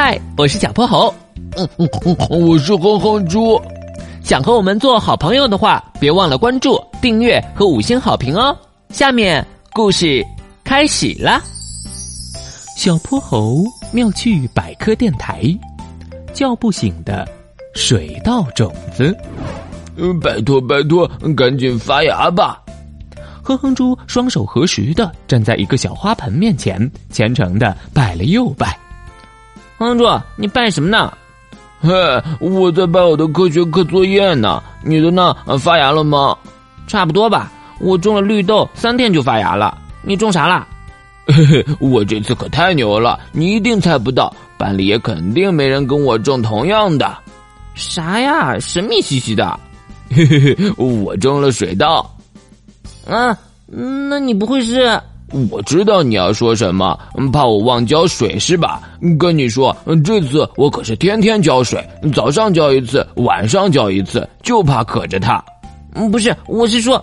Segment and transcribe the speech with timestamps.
[0.00, 1.12] 嗨，我是小泼猴。
[1.56, 3.60] 嗯嗯嗯，我是哼哼猪。
[4.22, 8.56] 想和我们做好朋友的话，别忘了关注、订阅和五星好评哦。
[8.90, 10.24] 下面故事
[10.62, 11.42] 开始啦。
[12.76, 15.42] 小泼猴妙趣百科电台，
[16.32, 17.28] 叫不醒的
[17.74, 19.12] 水稻种子。
[19.96, 22.62] 嗯，拜托拜托，赶紧发芽吧。
[23.42, 28.78] 哼哼猪双手合十的站在一个小花盆面前，虔诚的拜了又拜。
[29.78, 31.12] 哼哼猪，你拜什么呢？
[31.80, 31.92] 嘿，
[32.40, 34.60] 我在拜我的科学课作业呢。
[34.82, 35.36] 你的呢？
[35.60, 36.36] 发芽了吗？
[36.88, 37.52] 差不多吧。
[37.78, 39.78] 我种了绿豆，三天就发芽了。
[40.02, 40.66] 你种啥了？
[41.26, 44.34] 嘿嘿，我这次可太牛了，你一定猜不到。
[44.56, 47.16] 班里也肯定没人跟我种同样的。
[47.76, 48.58] 啥呀？
[48.58, 49.60] 神秘兮兮的。
[50.10, 52.12] 嘿嘿嘿，我种了水稻。
[53.06, 55.00] 啊，那你不会是？
[55.50, 56.98] 我知道你要说什么，
[57.32, 58.80] 怕我忘浇水是吧？
[59.18, 65.44] 跟你说，这次我可是天天浇水，早上浇一次，晚上浇一次，就怕渴着它。
[66.10, 67.02] 不是，我是说，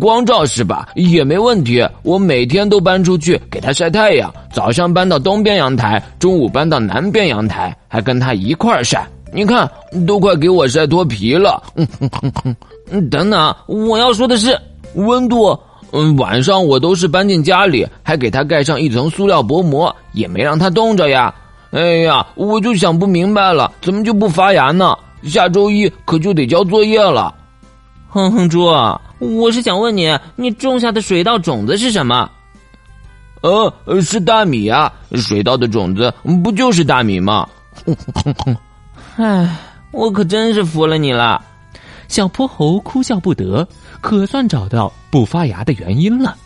[0.00, 0.88] 光照是吧？
[0.94, 9.06] 也没问题，我每天都搬出去给它晒太阳，早上搬到东边阳台，中午搬到南边阳台，还跟它一块晒。
[9.32, 9.70] 你看，
[10.06, 11.62] 都快给我晒脱皮了。
[11.74, 12.32] 嗯哼哼
[12.90, 14.58] 哼，等等，我要说的是
[14.94, 15.58] 温度。
[15.92, 21.34] 嗯，晚上我都是搬进家里，还给它盖上一层塑料薄膜，也没让它冻着呀。
[21.70, 24.96] 哎呀，我就想不明白了，怎么就不发芽呢？
[25.24, 27.34] 下周一可就得交作业了。
[28.08, 28.64] 哼哼猪，
[29.18, 32.30] 我是想问你，你种下的水稻种子是什么？
[33.42, 34.92] 呃，是大米呀。
[35.14, 37.48] 水稻的种子不就是大米吗？
[37.84, 38.56] 哼哼哼，
[39.16, 39.56] 唉，
[39.92, 41.42] 我可真是服了你了。
[42.08, 43.66] 小泼猴哭笑不得，
[44.00, 46.36] 可算找到不发芽的原因了。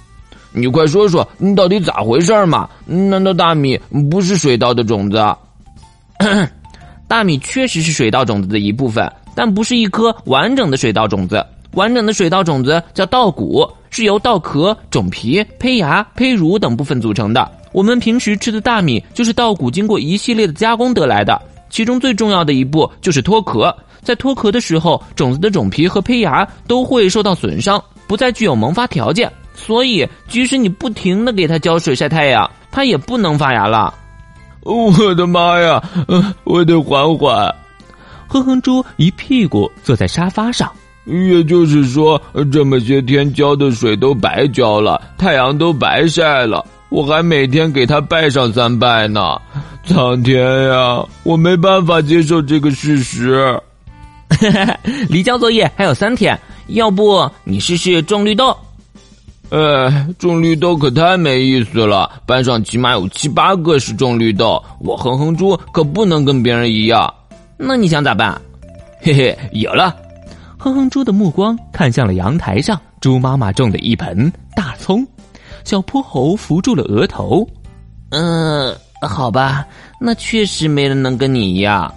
[0.53, 2.69] 你快说说，你到底咋回事嘛？
[2.85, 3.79] 难道大米
[4.11, 5.25] 不是水稻的种子？
[7.07, 11.45] 大米确实是水稻种子的一部分，但不是一颗完整的水稻种子。
[11.75, 17.49] 完整的水稻种子叫稻谷，是由稻壳、种皮、胚芽、胚乳等部分组成的。
[17.71, 23.75] 我们平时吃的大米就是稻谷经过一系列的加工得来的，其中最重要的一步就是脱壳。
[24.03, 33.95] 在脱壳的时候，种子的种皮和胚芽都会受到损伤，不再具有萌发条件，所以即使你不停的给它浇水晒太阳，它也不能发芽了。
[34.63, 35.83] 我的妈呀！
[36.45, 37.55] 我得缓缓。
[38.27, 40.71] 哼哼猪一屁股坐在沙发上，
[41.05, 42.21] 也就是说，
[42.53, 49.41] 这么些天浇的水都白浇了，太阳都白晒了，我还每天给他拜上三拜呢。
[49.85, 53.59] 苍天呀，我没办法接受这个事实。
[55.09, 58.57] 离交作业还有三天，要不你试试种绿豆？
[59.51, 62.11] 哎，种绿豆可太没意思了。
[62.27, 67.13] 班上起码有七八个是种绿豆，我哼哼猪可不能跟别人一样。
[67.57, 68.41] 那你想咋办？
[69.03, 69.97] 嘿嘿，有了！
[70.59, 75.07] 哼哼猪的目光看向了阳台上猪妈妈种的一盆大葱。
[75.65, 77.47] 小泼猴扶住了额头。
[78.11, 79.67] 嗯，好吧，
[80.01, 81.93] 那确实没人能跟你一样。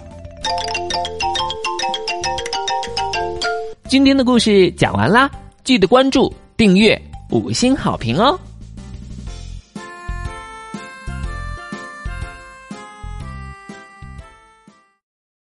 [3.88, 5.30] 今天的故事讲完啦，
[5.62, 8.38] 记得关注、订阅、五星好评哦！